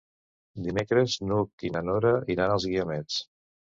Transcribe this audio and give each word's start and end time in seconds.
Dimecres 0.67 1.19
n'Hug 1.27 1.69
i 1.71 1.73
na 1.79 1.87
Nora 1.93 2.17
iran 2.39 2.59
als 2.59 2.71
Guiamets. 2.75 3.25